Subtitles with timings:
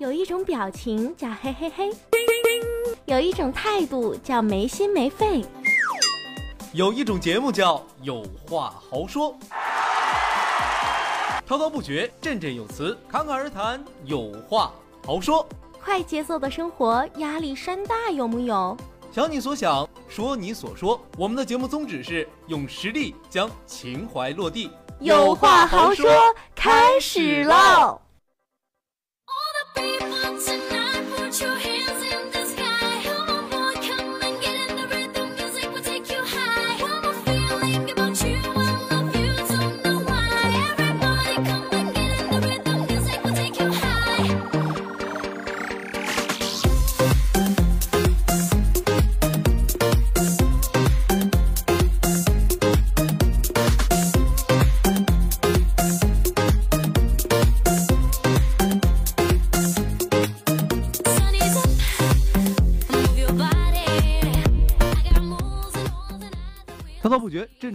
[0.00, 1.90] 有一种表情叫嘿嘿嘿，
[3.04, 5.44] 有一种态度叫没心没肺，
[6.72, 9.36] 有一种节目叫有话好说，
[11.46, 14.72] 滔滔不绝，振振有词，侃侃而谈，有话
[15.04, 15.46] 好说。
[15.84, 18.74] 快节奏的生活压力山大，有木有？
[19.12, 20.98] 想你所想，说你所说。
[21.18, 24.70] 我们的节目宗旨是用实力将情怀落地。
[24.98, 26.10] 有话好说，
[26.54, 27.99] 开始喽！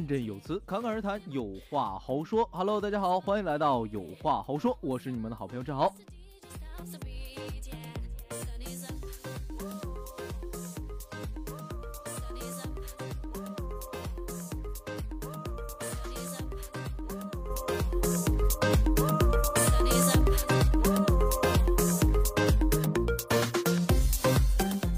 [0.05, 2.47] 振有词，侃侃而谈，有话好说。
[2.51, 5.93] Hello，大家好，欢迎来到有话好说，我是你们的好朋友志豪。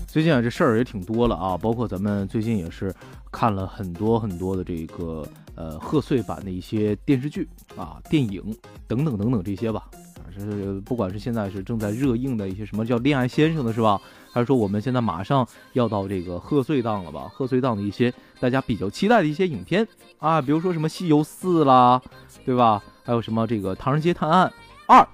[0.07, 2.91] 最近啊，这事儿也挺多了啊，包括咱们最近也是
[3.37, 8.41] 看了很多很多的这个呃贺岁版的一些电视剧啊、电影
[8.87, 9.87] 等等等等这些吧。
[10.15, 14.01] 啊，是不管是现在是正在热映的一些什么叫《恋爱先生》的是吧？
[14.31, 17.29] 还是说我们现在马上要到这个贺岁档了吧？
[17.31, 22.01] 贺岁档的一些大家比较期待的一些影片啊，比如说什么《西游四》啦，
[22.43, 22.83] 对吧？
[23.03, 24.51] 还有什么这个《唐人街探案
[24.87, 24.97] 二》《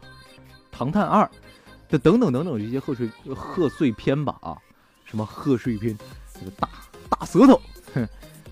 [0.72, 1.26] 唐探二》
[1.92, 4.58] 的等等等等这些贺岁贺岁片吧啊。
[5.04, 5.98] 什么贺岁片，
[6.40, 6.70] 这个大
[7.10, 7.60] 大舌头，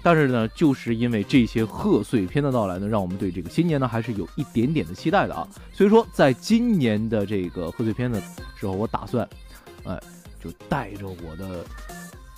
[0.03, 5.47] 但是呢，就是因为这些贺岁片的到来呢，让我们对这个新年呢还是有一点点的期待的啊。
[5.72, 8.19] 所以说，在今年的这个贺岁片的
[8.56, 9.28] 时候，我打算，
[9.84, 10.00] 哎，
[10.44, 11.63] 就带着我的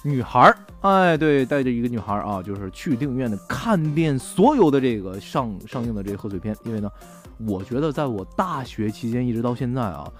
[0.03, 6.55] 女孩儿，哎，对，带着一个女孩儿啊，就是去电影院的看遍所有的这个上上映的这个贺岁片。
[6.65, 6.91] 因为呢，
[7.37, 10.11] 我觉得在我大学期间一直到现在啊，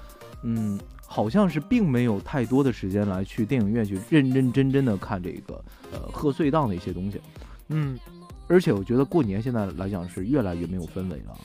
[0.44, 0.80] 嗯。
[1.14, 7.22] 好像是并没有太多的时间来去电影院去认认真真的看这个呃贺岁档的一些东西，
[7.68, 8.00] 嗯，
[8.48, 11.38] 而且我觉得过年现在来讲是越来越没有氛围了，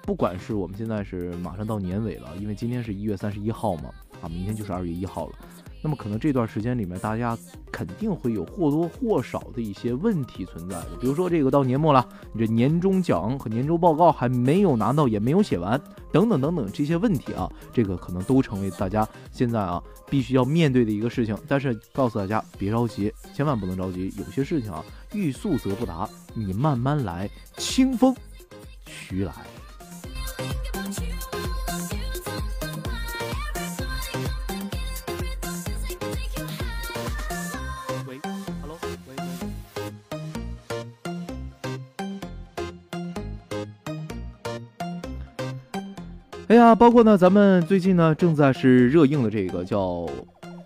[0.00, 3.90] 不管是我们现在是马上到年尾了，因为今天是一月三十一号嘛，
[4.22, 5.34] 啊，明天就是二月一号了。
[5.82, 7.36] 那么可能这段时间里面，大家
[7.72, 15.80] 肯定会有或多或少的一些问题存在的，比如说这个到年末了，你这年终奖和年终报告还没有拿到，也没有写完，
[16.12, 21.36] 等等等等这些问题啊，这个可能都成为大家现在啊必须要面对的一个事情。
[21.48, 28.14] 但是告诉大家别着急，千万不能着急，有些事情啊欲速则不达，你慢慢来，清风
[28.86, 29.32] 徐来。
[46.62, 49.80] 那，包括呢，咱们最近呢正在是热映的这个叫《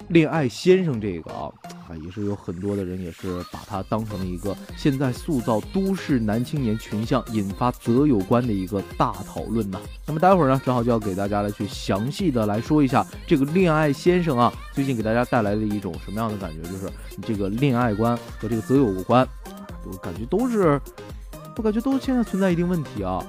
[0.08, 1.48] 恋爱先生》这个啊，
[1.88, 9.80] 啊也是有很多的人也是把它当成了一个现在塑造都市男青年群像、引发择友观的一个大讨论呢。
[10.06, 16.70] 那么待会儿呢，正好就要给大家来去详细的来说一下这个《恋爱先生》啊，最近给大家带来的一种什么样的感觉？
[16.70, 19.26] 就是你这个恋爱观和这个择友观，
[19.90, 20.78] 我感觉都是，
[21.56, 23.24] 我感觉都现在存在一定问题啊。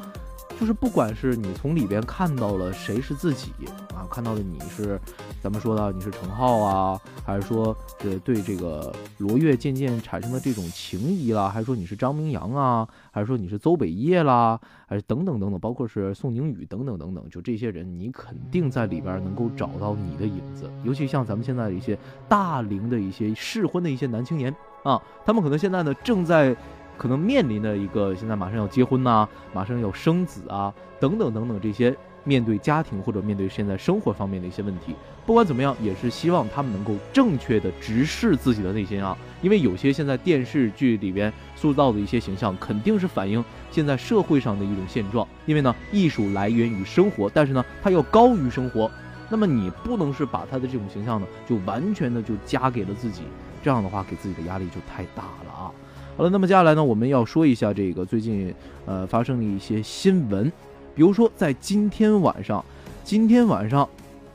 [0.60, 3.52] 就是不管是你从里边看到了谁是自己
[3.94, 5.00] 啊，看到的你是，
[5.42, 20.70] 咱们说的你是程浩啊，还是说是对这个罗越渐渐产生的这种情谊啦，还是说你是张明阳啊，还是说你是邹北叶啦，还是等等等等，包括是宋宁宇等等等等，就这些人，你肯定在里边能够找到你的影子。
[20.84, 24.54] 尤其像咱们现在的一些大龄的一些适婚的一些男青年
[24.84, 26.56] 啊，他们可能现在呢正在。
[26.98, 34.96] 可能面临的一个现在马上要结婚呐，马上要生子啊，等等等等这些面对家庭或者面对现在生活方面的一些问题，
[35.26, 45.26] 不管怎么样，也是希望他们能够正确的直视自己的内心啊，因为有些现在电视剧里边塑造的一些形象，肯定是反映现在社会上的一种现状。
[45.46, 48.92] 因为呢，艺术来源于生活，但是呢，它要高于生活，
[49.30, 53.22] 那么你不能是把他的这种形象呢，就完全的就加给了自己，
[53.64, 55.72] 这样的话给自己的压力就太大了啊。
[56.18, 58.52] 好了，那么接下来呢，我们要说一下这个最近
[58.88, 60.52] 呃发生的一些新闻，
[60.96, 62.66] 比如说在今天晚上，
[63.04, 63.88] 今天晚上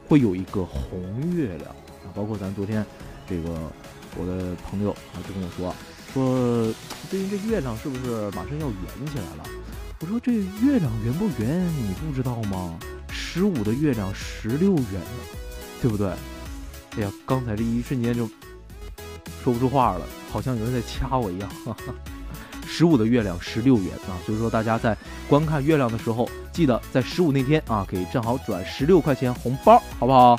[0.06, 1.02] 会有一个红
[1.34, 1.69] 月亮
[2.05, 2.06] 啊。
[2.14, 2.87] 包括咱昨天
[3.29, 3.50] 这个
[4.17, 5.75] 我的朋友啊就跟我说
[6.14, 6.73] 说，
[7.11, 9.44] 最近这月亮是不是马上要圆起来了？
[9.99, 12.78] 我说这月亮圆不圆你不知道吗？
[13.08, 15.38] 十五的月亮十六圆呢，
[15.81, 16.06] 对不对？
[16.96, 18.28] 哎呀，刚才这一瞬间就
[19.42, 21.50] 说不出话了，好像有人在掐我一样。
[22.66, 24.96] 十五的月亮十六圆啊，所以说大家在
[25.28, 30.38] 观看月亮的时候，记得在十五那天啊，给正好转十六块钱红包，好不好？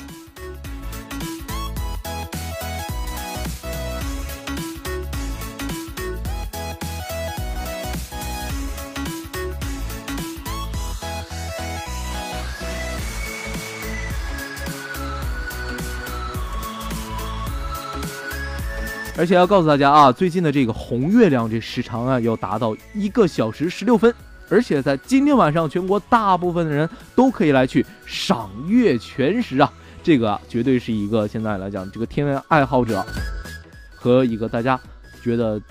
[19.16, 24.14] 而且要告诉大家啊，最近的这个红月亮这时长啊，要达到一个小时十六分。
[24.50, 29.72] 而且在今天晚上，全国大部分的人都可以来去赏月全食啊！
[30.04, 33.06] 这个啊，绝对是一个现在来讲，这个天文爱好者
[33.96, 34.80] 和一个大家
[35.24, 35.62] 觉得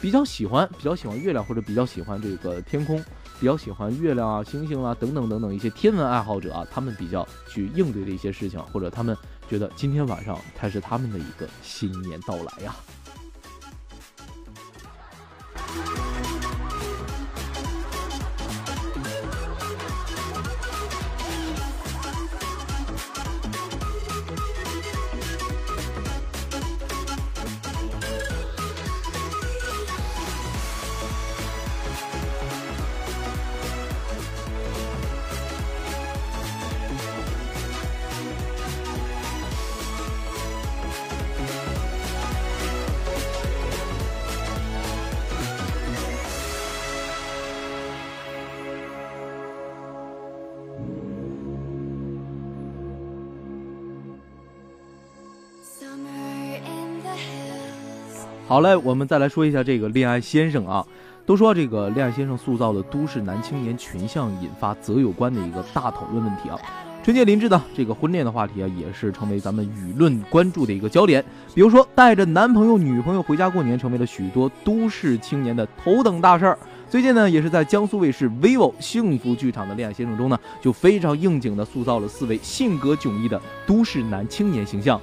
[0.00, 2.96] 比较喜欢、比较喜欢月亮或者比较喜欢这个天空、
[3.38, 9.16] 比较喜欢月亮啊、星星啊等等等等一些天文爱好者啊，他们比较去应对的一些事情，或者他们。
[9.48, 12.74] 觉得今天晚上才是他们的一个新年到来呀。
[58.48, 60.86] 好嘞，我们再来说一下这个恋爱先生啊。
[61.24, 66.56] 都说这个恋爱先生塑造了都市男青年群像，引发择友观的一个大讨论问题啊。
[67.02, 71.24] 春节临至呢这个婚恋的话题啊，也是成为咱们舆论关注的一个焦点。
[71.56, 76.56] 比如说，带着男朋友、女朋友回家过年，成为了许多都市青年的头等大事儿。
[76.88, 85.00] 最近呢，也是在江苏卫视 vivo 幸福剧场的恋爱先生中呢，就非常应景的塑造了四位性格迥异的都市男青年形象。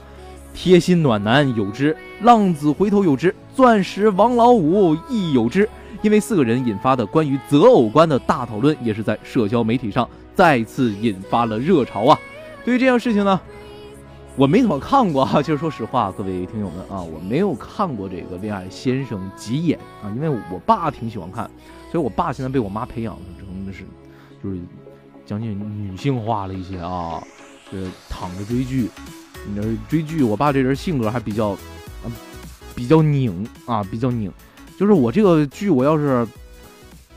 [0.53, 5.67] 贴心暖男有之，浪子回头有之，钻石王老五亦有之。
[6.01, 12.19] 因为四个人引发的关于择偶观的大讨论，也是在社交媒体上再次引发了热潮啊。
[12.65, 13.39] 对于这件事情呢，
[14.35, 15.41] 我没怎么看过哈。
[15.41, 21.49] 其实说实话，各位听友们啊，我没有看过这个《恋爱先生》几眼啊，因为我爸挺喜欢看，
[21.89, 23.85] 所以我爸现在被我妈培养的真的是，
[24.44, 24.59] 就是
[25.25, 25.57] 将近
[25.89, 27.23] 女性化了一些啊，
[27.71, 27.77] 这
[28.09, 28.89] 躺着追剧。
[29.48, 31.57] 你这追剧，我爸这人性格还比较，
[32.06, 32.12] 嗯
[32.75, 34.31] 比较拧啊，比较拧。
[34.78, 36.28] 就是我这个剧，我要是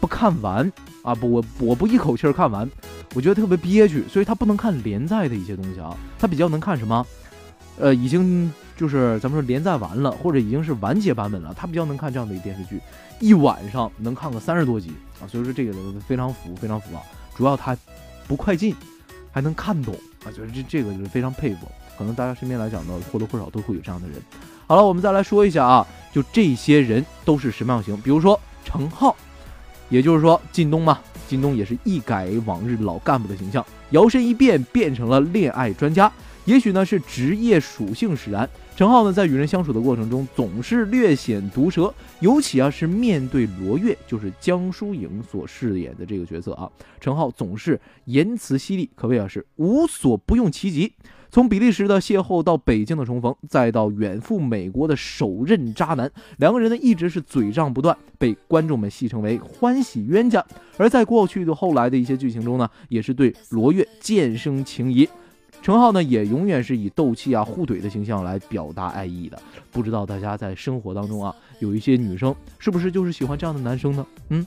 [0.00, 0.70] 不看完
[1.02, 2.68] 啊，不，我我不一口气儿看完，
[3.14, 4.04] 我觉得特别憋屈。
[4.08, 7.06] 所以他不能看连载的一些东西啊，他比较能看什么？
[7.78, 12.80] 呃，已经就是咱们说连载完了，或者已经是完结版本了，他比较能看这样的电视剧，
[13.20, 15.28] 一晚上能看个三十多集啊。
[15.28, 15.72] 所以说这个
[16.06, 17.02] 非常服，非常服啊。
[17.36, 17.76] 主要他
[18.26, 18.74] 不快进，
[19.30, 19.94] 还能看懂
[20.26, 21.68] 啊，就是这这个就是非常佩服。
[21.96, 24.20] 可能大家身边来讲呢，或多或少都会有这样的人。
[24.66, 27.96] 好了，我们再来说一下啊，就这些人都是什么样型？
[28.02, 29.14] 比如说程浩，
[29.88, 36.10] 也就是说靳东嘛，靳东也是一改往日老干部的形象，摇身一变变成了恋爱专家。
[36.44, 50.92] 也许呢是职业属性使然，陈浩呢在与人相处的过程中总是略显毒舌，尤其啊是面对罗月，就是江疏影所饰演的这个角色啊，陈浩总是言辞犀利，可谓啊是无所不用其极。
[51.30, 60.44] 从比利时的邂逅到北京的重逢，再到远赴美国的首任渣男，两个人呢一直是嘴仗不断，被观众们戏称为欢喜冤家。
[60.76, 65.08] 而在过去的后来的一些剧情中呢，也是对罗月渐生情谊。
[65.62, 69.36] 陈浩呢，也永远是以斗气啊、互怼的形象来表达爱意的。
[69.72, 74.06] 不知道大家在生活当中啊，有一些女生是不是就是喜欢这样的男生呢？
[74.28, 74.46] 嗯。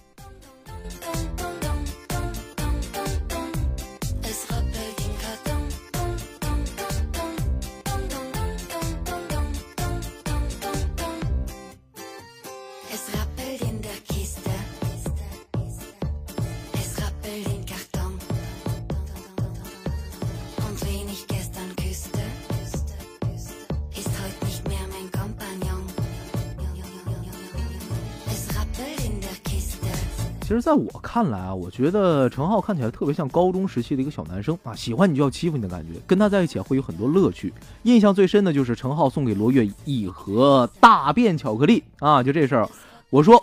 [30.49, 37.53] 其实，在我看来啊，我觉得陈浩看起来特别像高中时期的一个小男生啊，喜欢你就要欺负你的感觉，跟他在一起会有很多乐趣。
[37.83, 42.67] 印象最深的就是陈浩送给罗月一盒大便巧克力啊，就这事儿，
[43.11, 43.39] 我说，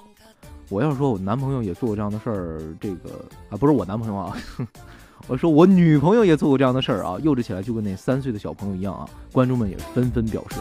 [0.68, 3.10] 我要说我男朋友也做过这样的事儿，这个
[3.50, 4.36] 啊，不是我男朋友啊，
[5.28, 10.56] 我说我女朋友也做过这样的事儿啊，幼稚起来就跟那三岁的小朋友一样啊，观众们也纷纷表示。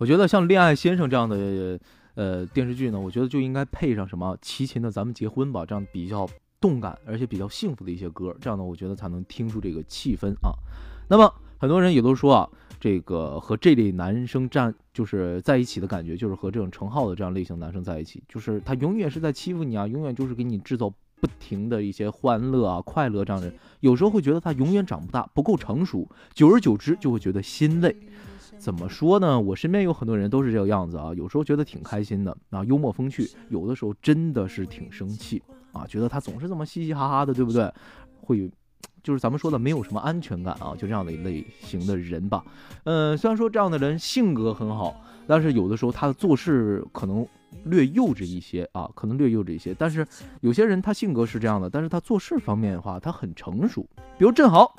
[0.00, 1.78] 我觉得像《恋爱先生》这样的
[2.14, 6.28] 呃电视剧呢，我觉得就应该配上什么齐秦的《咱们结婚吧》这样比较
[6.60, 10.52] 动感而且比较幸福的一些歌，这样呢，我觉得才能听出这个气氛啊。
[11.08, 23.56] 那么很多人也都说啊，这个和这类男生站就是在一起的感觉，就是和这种程浩的这样类型男生在一起，就是他永远是在欺负你啊，永远就是给你制造不停的一些欢乐啊、快乐这样的人。
[23.80, 27.94] 有时候会觉得他永远长不大，不够成熟，久而久之就会觉得心累。
[28.58, 29.38] 怎么说呢？
[29.38, 37.72] 我身边有很多人都是这个样子啊，有时候觉得挺开心的啊，幽默风趣；有的时候真的是挺生气啊，觉得他总是这么嘻嘻哈哈的，对不对？
[38.20, 38.50] 会，
[39.00, 42.44] 就是咱们说的没有什么安全感啊，就这样的一类型的人吧。
[42.82, 47.24] 嗯，虽然说这样的人性格很好，但是有的时候他的做事可能
[47.64, 49.74] 略幼稚一些啊，可能略幼稚一些。
[49.74, 50.06] 但是
[50.40, 53.88] 有些人他性格是这样的，但是他做事方面的话，他很成熟。
[54.16, 54.74] 比如郑豪，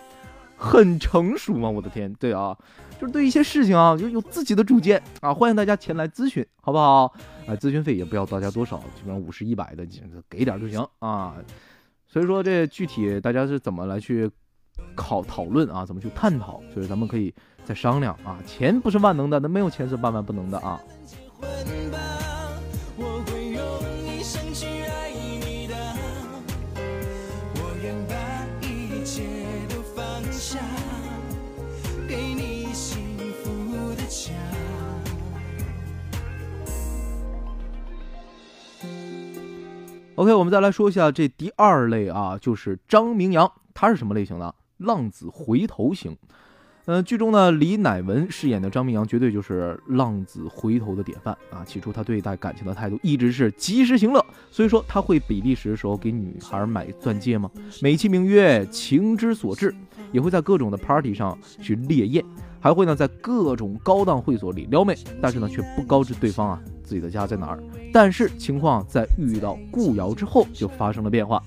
[0.58, 1.70] 很成熟吗？
[1.70, 2.58] 我的天，对啊。
[3.00, 7.06] 就是对一些事情啊，就有自己的主见啊，欢迎大家前来咨询，好不好？
[7.48, 9.88] 啊，咨询费也不要大家多少，基本上五十、一百的，
[10.30, 11.36] 给点就行啊。
[12.06, 14.30] 所以说这具体大家是怎么来去
[14.96, 17.34] 考讨论啊，怎么去探讨，所以咱们可以
[17.64, 18.38] 再商量啊。
[18.46, 20.78] 钱不是万能的，那没有钱是万万不能的啊。
[40.20, 44.54] OK，我们再来说一下这第二类啊，就是张明阳，他是什么类型的？
[44.80, 46.14] 浪子回头型。
[46.88, 51.64] 嗯，剧中呢，李乃文饰演的张明阳绝对就是浪子回头的典范啊。
[51.64, 57.50] 起初他对待感情的态度一直是及时行乐，所以说他会比利时的时候给女孩买钻戒吗？
[57.82, 59.74] 美其名曰情之所至，
[60.12, 62.22] 也会在各种的 party 上去烈焰，
[62.60, 66.62] 还会呢在各种高档会所里撩妹，但是呢却不告知对方啊。
[66.90, 67.60] 自己的家在哪儿？
[67.94, 71.42] 但是情况在遇到顾瑶之后就发生了变化。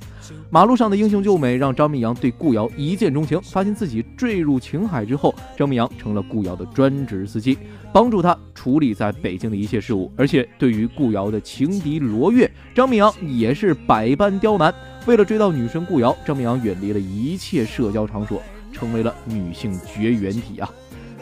[0.50, 7.58] 马路上的英雄救美让张明阳对顾瑶一见钟情，发现自己坠入情海之后，张明阳成了顾瑶的专职司机，
[7.92, 10.12] 帮助他处理在北京的一切事务。
[10.16, 14.72] 而且对于顾瑶的情敌罗月，张明阳也是百般刁难。
[15.08, 18.40] 为了追到女神顾瑶，张明阳远离了一切社交场所，
[18.72, 20.70] 成为了女性绝缘体啊。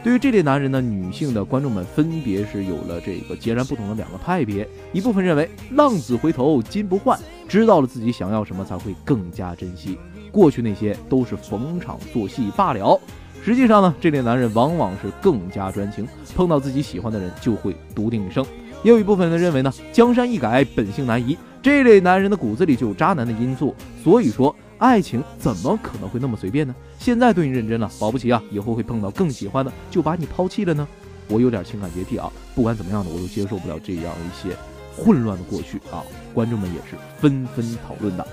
[0.02, 4.66] 对于这类男人呢，女性的观众们分别是有了这个截然不同的两个派别。
[4.92, 9.99] 一部分认为浪子回头金不换，知道了自己想要什么才会更加珍惜，
[10.33, 12.99] 过去那些都是逢场作戏罢了。
[13.45, 18.45] 实际上呢，这类男人往往是更加专情，碰到自己喜欢的人就会笃定一生。
[18.83, 24.55] 也有一部分人认为呢，江山易改，本性难移，这类男人的骨子里就有渣男的因素，所以说。
[24.81, 26.75] 爱情怎么可能会那么随便呢？
[26.99, 30.89] 现在对你认真了，保不齐啊，以后会碰到更喜欢的，就把你抛弃了呢。
[31.29, 34.57] 我有点情感洁癖啊，不管怎么样的，我都接受不了这样一些
[34.97, 36.03] 混乱的过去啊。
[36.33, 38.27] 观众们也是纷纷讨论的。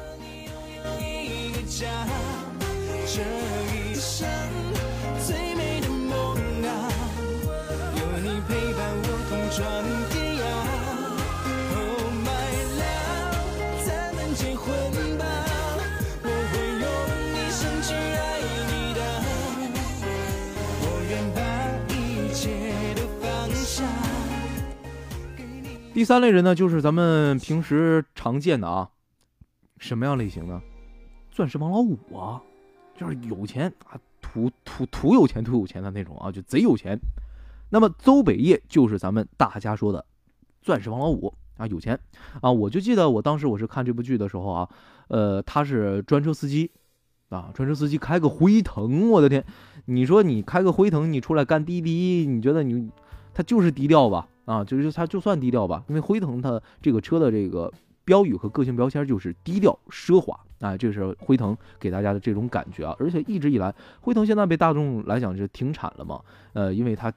[25.98, 28.88] 第三类人呢，就是咱们平时常见的啊，
[29.80, 30.62] 什么样类型呢？
[31.32, 32.40] 钻石王老五啊，
[32.96, 36.96] 就是有钱啊，土土土有钱，土有钱的那种啊，就贼有钱。
[37.72, 40.06] 那么邹北业就是咱们大家说的
[40.62, 42.00] 钻石王老五啊，有钱
[42.42, 42.52] 啊。
[42.52, 44.70] 我就记得我当时我是看这部剧的时候啊，
[45.08, 46.70] 呃，他是专车司机
[47.30, 49.44] 啊，专车司机开个辉腾，我的天，
[49.86, 52.88] 你说你开个辉腾，你出来干滴滴，你觉得你
[53.34, 54.28] 它就是低调吧？
[54.46, 57.72] 啊，就是它就算低调吧，因为辉腾它这个车的这个
[58.06, 62.96] 标语和个性标签就是低调奢华啊，这是辉腾给大家的这种感觉啊。
[63.00, 66.22] 而且一直以来，辉腾现在被大众来讲是停产了嘛，
[66.54, 67.12] 呃，因为它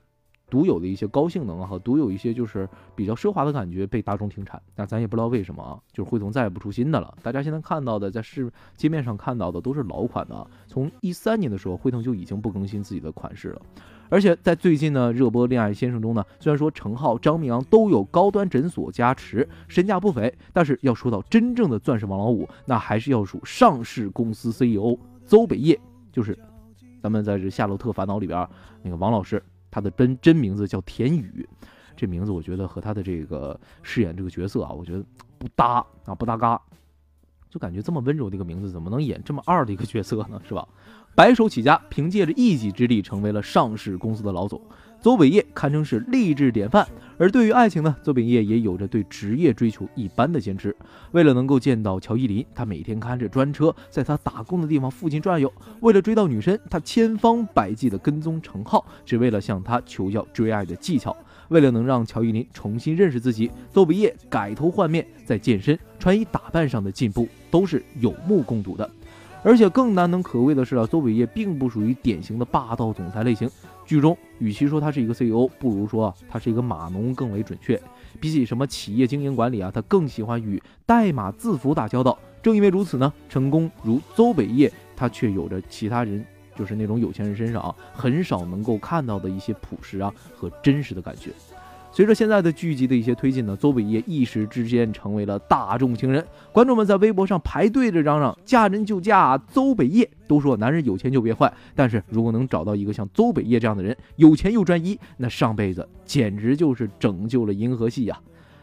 [0.51, 7.17] 独有的一些高性能啊和独有一些就是比较奢华的感觉被大众停产，那咱也不知道为什么啊，就是辉腾再也不出新的了。
[7.23, 13.63] 大家现在看到的在市街面上看到的都是老款的，从一三年的时候辉腾就已经不更新自己的款式了。
[14.11, 25.81] 而且在最近呢热播《恋爱先生》中呢，虽然说陈浩、张明阳都有高端诊所加持，身价不菲，但是要说到真正的钻石王老五，那还是要数上市公司 CEO 邹北业，
[26.13, 26.37] 就是
[27.01, 28.47] 咱们在这《夏洛特烦恼》里边
[28.83, 31.49] 那个王老师，他的真真名字叫田宇，
[31.97, 35.05] 这名字我觉得和他的这个饰演这个角色啊，我觉得
[35.39, 36.61] 不搭啊，不搭嘎。
[37.51, 40.41] 就感觉这么温柔的一个名字，怎么能演这么二的一个角色呢？
[40.49, 40.67] 是吧？
[41.17, 44.63] 白手起家，凭借着一己之力成为了上市公司的老总，
[45.03, 46.87] 邹伟业堪称是励志典范。
[47.19, 50.75] 而对于爱情呢，邹伟业也有着对职业追求一般的坚持。
[51.11, 55.53] 为了能够见到乔伊林，他每天开着专车在他打工的地方附近转悠。
[55.81, 61.15] 为了追到女神，他千方百计地跟踪程浩，只为了向他求教追爱的技巧。
[61.51, 68.89] 为了能让乔伊林重新认识自己，邹伟业改头换面，在健身、穿衣打扮上的进步都是有目共睹的。
[69.43, 73.51] 而且更难能可贵的是啊，邹伟业并不属于典型的霸道总裁类型。
[73.87, 77.81] 剧中与其说他是一个 CEO，不如说他是一个码农更为准确。
[78.21, 82.17] 比起什么企业经营管理啊，他更喜欢与代码字符打交道。
[82.43, 86.25] 正因为如此呢，成功如邹伟业，他却有着其他人
[86.61, 91.31] 就是那种有钱人身上啊很少能够看到的一些朴实啊和真实的感觉。
[91.91, 101.53] 随着现在的剧集的一些推进呢，邹伟业一时之间成为了大众情人，观众们在微博上排队着嚷嚷“嫁人就嫁邹北业”，都说男人有钱就别坏。
[101.75, 108.21] 但是如果能找到一个像邹北业这样的人，有钱又专一，那上辈子简直就是拯救了银河系呀！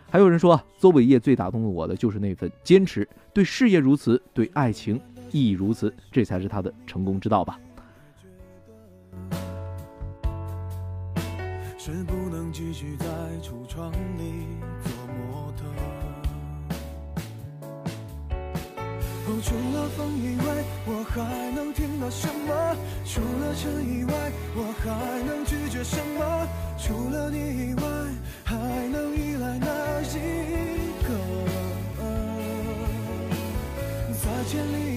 [0.10, 4.98] 还有人说，邹北业最打动我的就是那份坚持，对事业如此，对爱情
[5.32, 7.60] 亦如此，这才是他的成功之道吧。
[11.78, 13.06] 是不能继续在
[13.42, 14.48] 橱窗里
[14.84, 15.64] 做模特。
[19.30, 20.46] 哦，除了风以外，
[20.86, 21.16] 我还
[21.56, 22.76] 能听到什么？
[23.06, 24.12] 除了尘以外，
[24.56, 24.86] 我还
[25.26, 26.48] 能拒绝什么？
[26.78, 27.38] 除了你
[27.70, 27.82] 以外，
[28.44, 28.56] 还
[28.90, 29.68] 能依赖哪
[30.02, 30.16] 一
[31.04, 31.10] 个？
[34.20, 34.97] 在千里以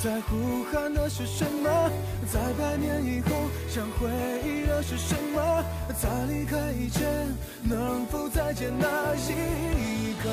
[0.00, 1.90] 在呼喊的是什么？
[2.32, 4.08] 在百年以后，想回
[4.44, 5.64] 忆的是什么？
[6.00, 10.30] 在离开以前，能否再见那一刻？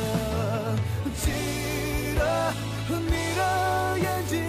[1.17, 1.31] 记
[2.15, 2.53] 得
[2.89, 4.44] 你的眼睛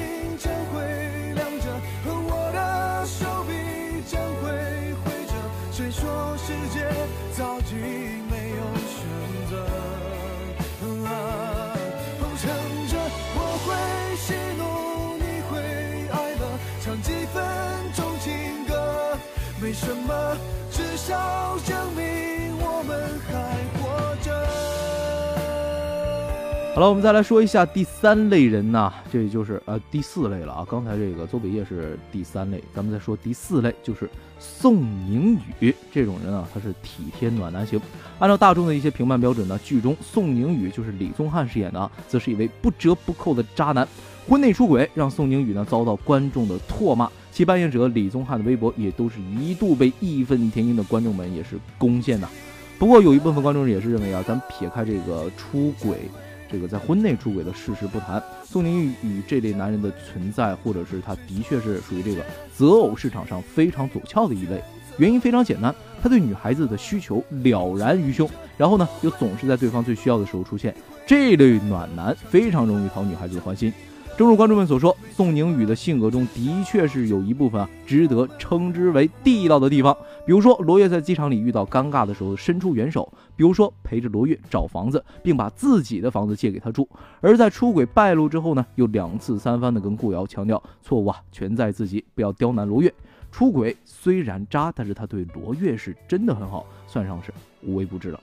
[19.77, 20.37] 什么。
[20.71, 22.05] 至少证明
[22.59, 23.33] 我们还
[23.79, 24.31] 活着。
[26.75, 30.67] 好了，我们再来说一下第三类人呐，这就是呃第四类了啊。
[30.69, 37.81] 刚才这个邹北业是第三类，咱们再说第四类，就是宋宁宇这种人啊，他是体贴暖男型。
[38.19, 43.89] 按照大众的一些评判标准呢，剧中宋宁宇就是李宗翰饰演的，则是一位不折不扣的渣男。
[44.29, 52.27] 婚内出轨让宋宁宇呢遭到观众的唾骂，其扮演者李宗翰的微博也都是一度被义愤填膺的观众们也是攻陷呐。
[52.79, 55.99] 不过有一部分观众也是认为啊，咱撇开这个出轨，
[56.51, 62.25] 这个在婚内出轨的事实不谈，宋宁宇这类男人的存在，或者是他的确是属于这个
[62.57, 64.59] 择偶市场上非常走俏的一类。
[64.97, 70.75] 原因非常简单，他对女孩子的需求了然于胸，然后呢又总是在对方最需要的时候出现，
[71.07, 73.71] 这类暖男非常容易讨女孩子的欢心。
[74.17, 79.95] 正如观众们所说，宋宁宇的性格中的确是有一部分啊值得称之为地道的地方。
[80.25, 86.83] 比如说，罗越在机场里遇到尴尬的时候伸出援手；比如说，陪着罗越找房子，并把自己的房子借给他住；
[87.21, 92.91] 而在出轨败露之后呢，又两次三番的跟顾瑶强调错误啊全在自己，不要刁难罗越。
[93.31, 97.31] 出轨虽然渣，但是他对罗越是真的很好，算上是
[97.63, 98.19] 无微不至了。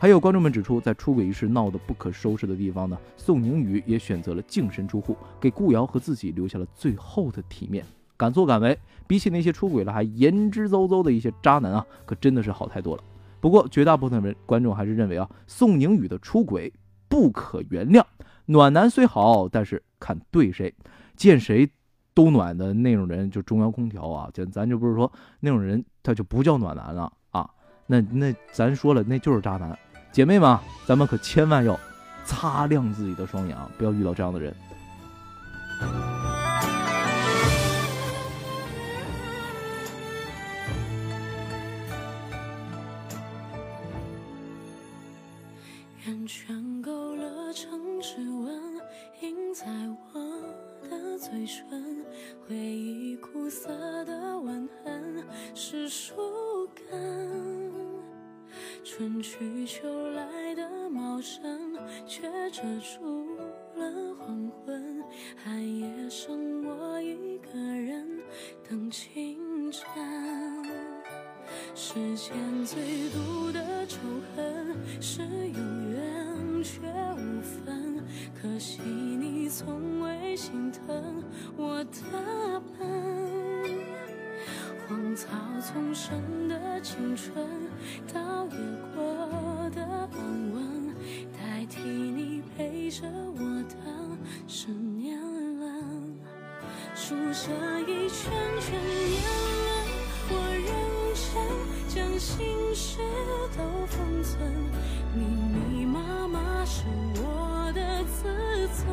[0.00, 7.84] 还有观众们指出，在出轨一事闹得不可收拾的地方呢，宋宁宇也选择了净身出户，给顾瑶和自己留下了最后的体面。
[8.16, 13.02] 敢作敢为，比起那些出轨了还言之凿凿的一些渣男啊，可真的是好太多了。
[13.40, 16.72] 不过绝大部分人观众还是认为啊，宋宁宇的出轨
[17.08, 18.00] 不可原谅。
[18.46, 20.72] 暖男虽好，但是看对谁，
[21.16, 21.68] 见谁
[22.14, 27.50] 都暖的那种人就中央空调啊，就咱就不是说那种人他就不叫暖男了啊。
[27.86, 29.78] 那那咱说了，那就是渣男。
[30.12, 31.78] 姐妹们咱们可千万要
[32.24, 34.54] 擦亮自己的双眼啊不要遇到这样的人。
[46.28, 48.54] 圈勾勒成指纹
[49.22, 49.64] 印在
[50.12, 52.04] 我的嘴唇
[52.46, 53.70] 回忆苦涩
[54.04, 56.47] 的吻痕是说
[58.84, 63.36] 春去秋来的茂盛，却遮住
[63.76, 65.02] 了黄昏。
[65.36, 68.20] 寒夜剩我一个人
[68.68, 69.84] 等清晨。
[71.74, 73.98] 世间最毒的仇
[74.34, 75.60] 恨，是有
[75.90, 76.80] 缘却
[77.14, 78.02] 无分。
[78.40, 81.22] 可惜你从未心疼
[81.56, 82.88] 我的笨。
[84.86, 85.28] 荒草
[85.60, 87.46] 丛生的青春，
[88.12, 88.37] 倒
[93.00, 93.76] 着我的
[94.48, 95.16] 是年
[95.60, 96.18] 轮。
[96.96, 99.22] 数着一圈圈年
[99.62, 99.70] 轮，
[100.30, 100.32] 我
[100.66, 100.68] 认
[101.14, 101.30] 真
[101.86, 102.98] 将心事
[103.56, 104.42] 都封存，
[105.14, 106.86] 密密麻麻是
[107.22, 108.84] 我的自尊，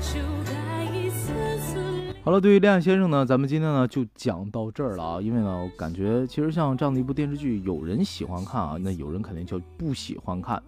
[0.00, 0.18] 就
[0.50, 2.14] 该一次次。
[2.24, 5.20] 好了，对于恋爱先生呢，咱们今天呢就讲到这儿了啊。
[5.20, 10.62] 因为呢，我感觉其实像这样的一部电视剧，有人喜欢看啊，那有人肯定就不喜欢看。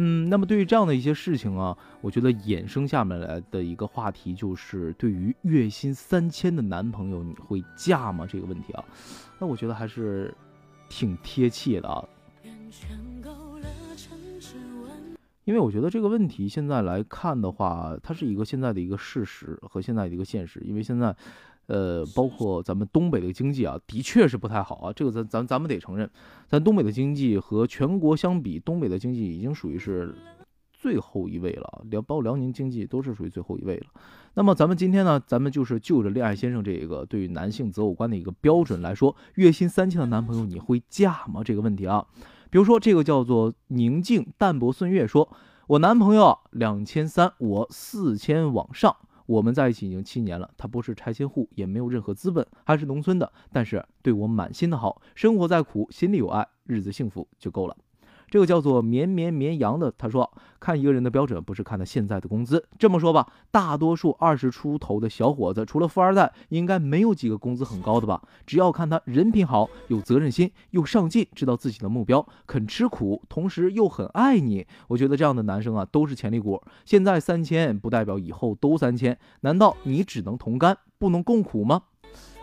[0.00, 8.24] 嗯，那么对于这样的一些事情啊，我觉得衍生下面来的一个话题就是，对于月薪三千的男朋友，你会嫁吗？
[8.24, 8.84] 这个问题啊，
[9.40, 10.32] 那我觉得还是
[10.88, 12.08] 挺贴切的啊。
[15.44, 20.60] 因为我觉得这个问题现在来看的话，它是一个现在的一个事实和现在的一个现实。
[20.60, 21.16] 因为现在，
[21.68, 24.92] 呃，包括咱们东北的经济啊，的确是不太好啊。
[24.92, 26.10] 这个咱咱咱们得承认，
[26.48, 30.14] 咱东北的经济和全国相比，东北的经济已经属于是
[30.72, 31.84] 最后一位了。
[31.90, 33.86] 辽包括辽宁经济都是属于最后一位了。
[34.34, 41.42] 那么咱们今天呢，咱们就是就着恋爱先生这个对于男性择偶观的一个标准来说，月薪三千的男朋友你会嫁吗？
[41.44, 42.06] 这个问题啊。
[42.50, 45.28] 比如说，这个叫做宁静淡泊岁月，说
[45.66, 48.96] 我男朋友两千三，我四千往上，
[49.28, 50.50] 我们在一起已经七年了。
[50.56, 57.76] 他不是拆迁户，也没有任何资本，还是农村的，但是对我满心的好，生活再苦，心里有爱，日子幸福就够了。
[58.30, 62.68] 这个叫做绵绵绵羊的，他说看一个人的标准不是看他现在的工资。
[62.78, 68.22] 这么说吧，大多数二十出头的小伙子，除了富二代，应该没有几个工资很高的吧？
[68.46, 76.62] 只要看他人品好，有责任心，又上进，知道自己的目标，肯吃苦，同时又很爱你，我觉得这样的男生啊都是潜力股。
[76.84, 81.82] 现在三千不代表以后都三千，难道你只能同甘不能共苦吗？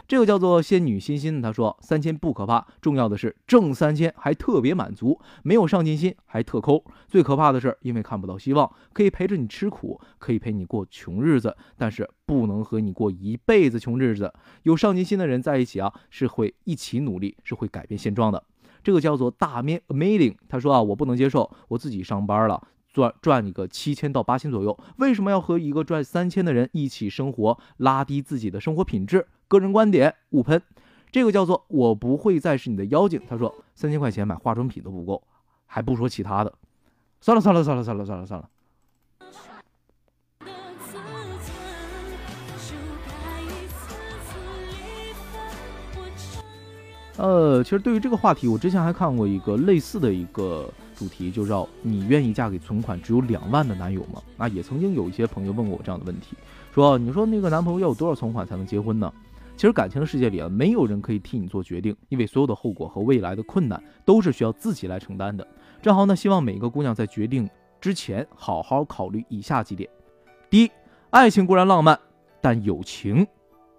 [0.07, 6.83] 这个叫做仙女欣欣，她说三千不可怕，重要的是挣三千还特别满足，没有上进心还特抠。
[7.07, 14.31] 最可怕的是，因为看不到希望，可以陪着你吃苦，可以陪你过穷日子，但是不能和你过一辈子穷日子。
[14.63, 18.43] 有上进心的人在一起啊，是会一起努力，是会改变现状的。
[18.83, 22.67] 这个叫做大面 amazing，他说啊，我不能接受我自己上班了。
[22.95, 29.27] 赚赚一个七千到八千左右，为什么要和一个赚三千的人一起生活，拉低自己的生活品质？
[29.49, 30.62] 个人观点，勿喷。
[31.12, 33.21] 这个叫做我不会再是你的妖精。
[33.27, 35.21] 他说三千块钱买化妆品都不够，
[35.65, 36.53] 还不说其他的。
[37.19, 38.49] 算了算了算了算了算了算了。
[47.17, 50.71] 呃，其实对于这个话题，我之前还看过一个类似的一个。
[50.95, 54.21] 主题就叫你愿意嫁给存款只有两万的男友吗？
[54.38, 56.36] 那也曾经有一些朋友问过我这样的问题，
[56.73, 59.13] 说你说那个男朋友要有多少存款才能结婚呢？
[59.58, 65.47] 其实感情的世界里啊，没有人可以替你做决定，因为所有的后果和未来的困难都是需要自己来承担的。
[65.81, 69.89] 正好呢，希望每一个姑娘在决定之前好好考虑以下几点：
[70.49, 70.71] 第一，
[71.10, 71.97] 爱情固然浪漫，
[72.41, 73.25] 但友情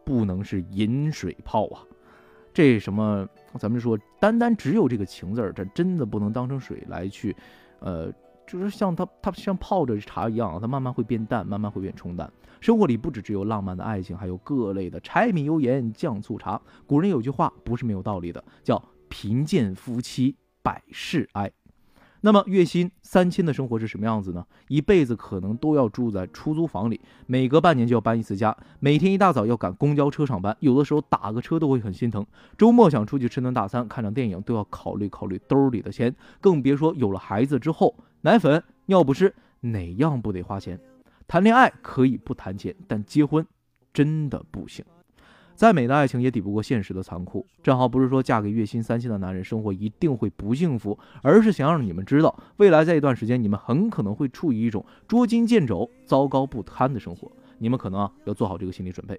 [0.04, 1.82] 不能是饮水泡啊。
[2.54, 3.28] 这什么？
[3.58, 7.34] 咱们说，单单只有这个情字儿，这真的不能当成水来去，
[7.80, 8.12] 呃，
[8.46, 12.30] 就是像它，它像泡着茶一样，它慢慢会变淡，慢慢会变冲淡。
[12.60, 16.60] 生活里不只只有浪漫的爱情，还有各类的柴米油盐酱醋茶。
[16.86, 21.52] 古人有句话不是没有道理的，叫贫贱夫妻百事哀。
[22.22, 24.44] 那么月薪三千的生活是什么样子呢？
[24.68, 32.26] 一辈子可能都要住在出租房里，每隔半年就要搬一次家，每天一大早要赶公交车上班，有的时候打个车都会很心疼。
[32.58, 40.80] 周末想出去吃顿大餐、看场电影，都要考虑考虑兜里的钱，更别说有了孩子之后，奶粉、尿不湿哪样不得花钱？
[41.28, 43.46] 谈恋爱可以不谈钱，但结婚
[43.92, 44.84] 真的不行。
[45.56, 47.44] 再美的爱情也抵不过现实的残酷。
[47.62, 57.32] 正好不是说嫁给月薪三千的男人生活一定会不幸福，而是想让你们知道，未来在一段时间你们很可能会处于一种捉襟见肘、糟糕不堪的生活。
[57.58, 59.18] 你们可能啊要做好这个心理准备。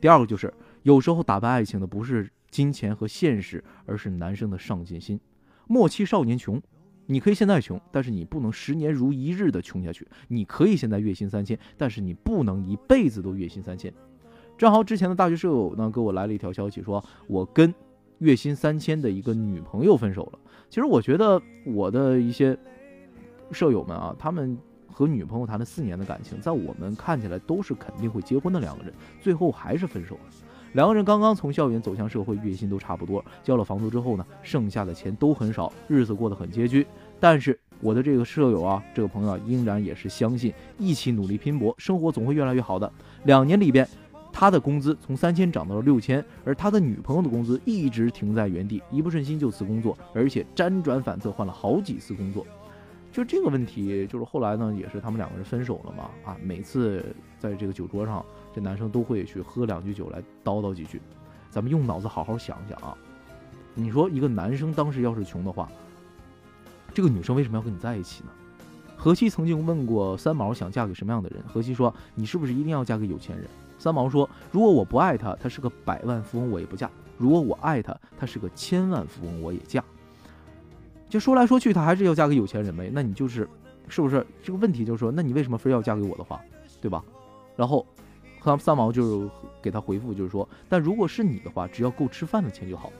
[0.00, 5.18] 第二个就是，有时候打败爱情的不是金钱和现实，而是男生的上进心。
[5.68, 6.60] 莫欺少年穷，
[7.06, 10.06] 你可以现在穷，但是你不能十年如一日的穷下去。
[10.28, 13.92] 你可以现在月薪三千，但是你不能一辈子都月薪三千。
[14.58, 17.74] 正好之前的大学舍友呢给我来了一条消息，说我跟
[18.18, 20.38] 月薪三千的一个女朋友分手了。
[20.70, 22.56] 其实我觉得我的一些
[23.52, 24.56] 舍友们啊，他们
[24.90, 30.20] 和女朋友谈了四年的感情，在我们看起来都是肯定会结婚的两个人，最后还是分手了。
[30.72, 36.86] 两个人刚刚从校园走向社会，月薪都差不多，交了房租之后呢，剩下的钱都很少，日子过得很拮据。
[37.20, 42.90] 但是我的这个舍友啊，这个朋友啊，依然也是相信一起努力拼搏，生活总会越来越好的。
[43.24, 43.88] 两年里边，
[44.38, 52.46] 他的工资从三千涨到了六千，而他的女朋友的工资一直停在原地，一不顺心就辞工作，而且辗转反侧换了好几次工作。
[53.10, 56.10] 就这个问题，就是后来呢，也是他们两个人分手了嘛。
[56.22, 57.02] 啊，每次
[57.38, 58.22] 在这个酒桌上，
[58.54, 61.00] 这男生都会去喝两句酒来叨叨几句。
[61.48, 62.94] 咱们用脑子好好想想啊，
[63.72, 65.66] 你说一个男生当时要是穷的话，
[66.92, 68.30] 这个女生为什么要跟你在一起呢？
[68.98, 73.46] 何西曾经问过三毛想嫁给什么样的人，何西说：“你是不是一定要嫁给有钱人？”
[73.78, 79.84] 三毛说：“如果我不爱他，他是个百万富翁，我也不嫁；如果我爱他，他是个千万富翁，我也嫁。”
[81.08, 82.90] 就说来说去，他还是要嫁给有钱人呗？
[82.92, 83.48] 那你就是，
[83.88, 84.84] 是不是这个问题？
[84.84, 86.40] 就是说，那你为什么非要嫁给我的话，
[86.80, 87.04] 对吧？
[87.54, 87.86] 然后，
[88.42, 89.30] 三三毛就
[89.62, 92.92] 给他回复，就是说，但如果是你的话，只要够吃饭的钱就好。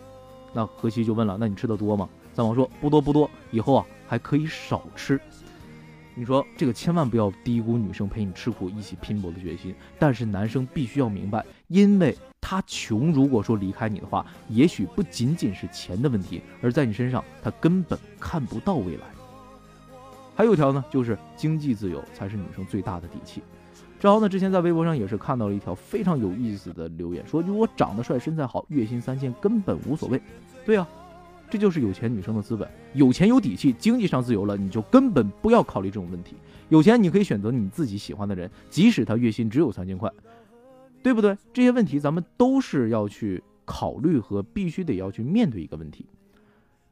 [0.52, 2.08] 那何西就问了，那你吃的多吗？
[2.32, 5.20] 三毛说不多不多，以后啊还可以少吃。
[6.16, 9.72] 你说这个千万不要低估女生陪你吃苦、一起拼搏的决心。
[9.98, 12.16] 但是男生必须要明白，因为。
[12.48, 19.02] 他穷，如果说离开你的话，也许不仅仅是钱的问题，而在你身上，他根本看不到未来。
[20.36, 23.42] 还有一条呢，就是经济自由才是女生最大的底气。
[23.98, 30.22] 正好呢，之前在微博上也是看到了一条非常有意思的留言，说如果长得帅、身材好，月薪三千根本无所谓。
[30.64, 30.86] 对啊，
[31.48, 36.36] 这就是有钱女生的资本，有钱有底气，经济上自由了，你就根本不要考虑这种问题。
[36.68, 40.12] 有钱你可以选择你自己喜欢的人，即使他月薪只有三千块。
[41.02, 41.38] 对不对？
[41.52, 46.04] 这些问题咱们都是要去考虑和必须得要去面对一个问题，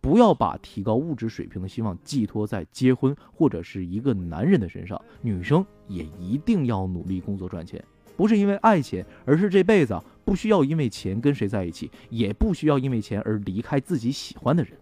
[0.01, 5.03] 不要把提高物质水平的希望寄托在结婚或者是一个男人的身上。
[5.21, 7.85] 女生也一定要努力工作赚钱，
[8.17, 14.73] 不是因为爱钱，而是这辈子不需要因为钱跟谁在一起，也不需要因为钱而离开自己喜欢的人。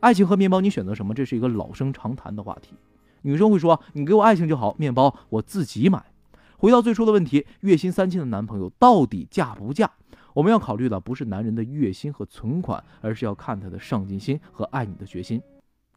[0.00, 1.14] 爱情和面包，你选择什么？
[1.14, 2.74] 这是一个老生常谈的话题。
[3.22, 6.04] 女生会说：“你给我爱情就好，面包我自己买。”
[6.58, 9.90] 回到最初的问题，月薪三千的男朋友到底嫁不嫁？
[10.34, 15.40] 我们要考虑的不是男人的月薪和存款，而是要看他的上进心和爱你的决心。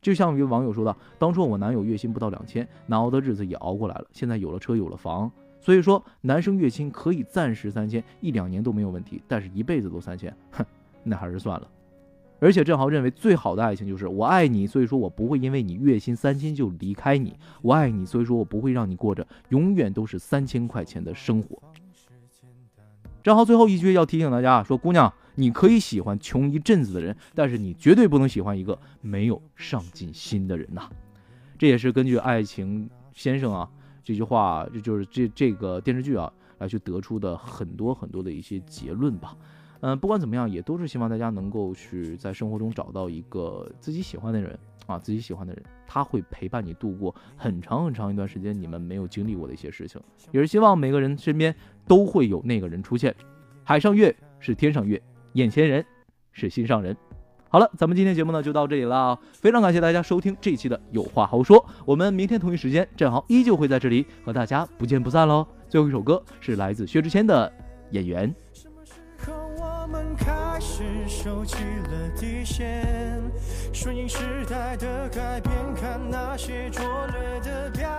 [0.01, 4.05] 就像一位网友说的：“当初我男友月薪不到两千，难熬的日子也熬过来了。
[4.13, 5.29] 现在有了车有了房，
[5.67, 10.65] 所以说男生月薪可以暂时三千，一两年都没有问题，但是一辈子都三千，哼，
[11.03, 11.69] 那还是算了。”
[12.39, 17.38] 而且郑豪认为，最好的爱情就是我爱你，所以说我不会因为你月薪三千就离开你。
[17.62, 21.62] 我爱你，所以说我不会让你过着永远都是三千块钱的生活。
[23.21, 30.89] 正好最后一句要提醒大家说，姑娘，你可以喜欢穷一阵子的人，但是你绝对不能喜欢一个没有上进心的人呐。
[31.58, 33.69] 这也是根据《爱情先生》啊
[34.08, 39.36] 这句话，这就是这这个电视剧啊来去得出的很多很多的一些结论吧。
[39.82, 50.02] 嗯，不管怎么样，也都是希望大家能够去在生活中找到一个自己喜欢的人啊，自己喜欢的人，他会陪伴你度过很长很长一段时间你们没有经历过的一些事情。
[50.32, 51.54] 也是希望每个人身边
[51.86, 53.13] 都会有那个人出现。
[53.65, 55.02] 海上月是天上月，
[55.34, 55.86] 眼前人
[56.32, 56.96] 是心上人。
[57.58, 61.65] 好了，咱们今天节目呢就到这里了，非常感谢大家收听这一期的有话好说。
[61.86, 65.43] 我们明天同一时间，正好依旧会在这里和大家不见不散喽。
[65.67, 67.52] 最后一首歌是来自薛之谦的
[67.96, 68.30] 《演员》。
[71.08, 73.20] 收起了底线，
[73.74, 77.89] 顺应时代的改变，看那些拙劣的表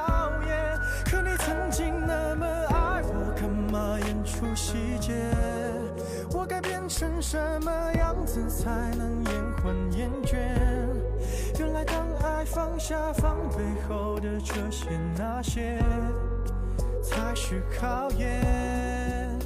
[0.46, 0.78] 演。
[1.06, 5.12] 可你曾经那么爱我，干嘛演出细节？
[6.88, 10.36] 成什么样子才能延缓厌倦？
[11.58, 15.78] 原来当爱放下防备后的这些那些，
[17.02, 19.38] 才是考验。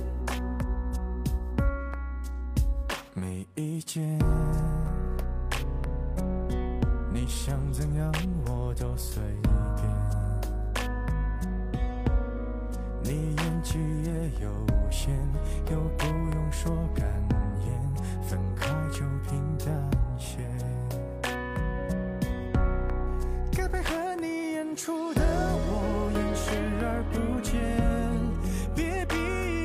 [3.14, 4.18] 没意见，
[7.12, 8.12] 你想怎样
[8.46, 10.31] 我都随便。
[13.04, 14.10] 你演技也
[14.44, 14.50] 有
[14.90, 15.10] 限，
[15.70, 17.06] 又不用说感
[17.64, 17.70] 言，
[18.22, 19.66] 分开就平淡
[20.18, 20.38] 些。
[23.56, 26.52] 该配合你演出的我，演视
[26.84, 27.52] 而不见。
[28.74, 29.16] 别逼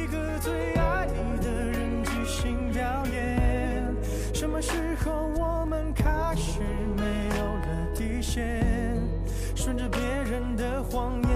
[0.04, 3.96] 一个最爱你的人即兴表演。
[4.34, 6.60] 什么时候我们开始
[6.96, 8.98] 没有了底线，
[9.56, 11.27] 顺着别人的谎言？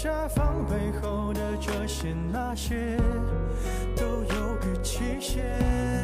[0.00, 2.96] 下防备后的这些那些，
[3.96, 5.97] 都有个期限。